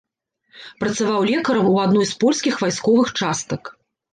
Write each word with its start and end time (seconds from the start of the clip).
Працаваў 0.83 1.27
лекарам 1.31 1.69
у 1.73 1.75
адной 1.83 2.09
з 2.13 2.17
польскіх 2.25 2.59
вайсковых 2.65 3.07
частак. 3.21 3.61